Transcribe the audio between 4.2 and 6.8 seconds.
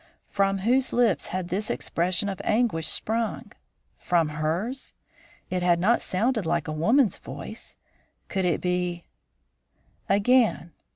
hers? It had not sounded like a